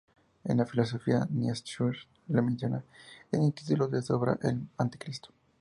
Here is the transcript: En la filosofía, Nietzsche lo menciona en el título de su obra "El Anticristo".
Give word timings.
En 0.45 0.57
la 0.57 0.65
filosofía, 0.65 1.27
Nietzsche 1.29 1.83
lo 2.29 2.41
menciona 2.41 2.83
en 3.31 3.43
el 3.43 3.53
título 3.53 3.87
de 3.87 4.01
su 4.01 4.15
obra 4.15 4.39
"El 4.41 4.61
Anticristo". 4.79 5.29